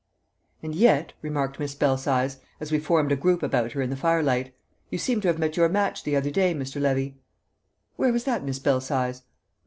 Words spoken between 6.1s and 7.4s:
other day, Mr. Levy?"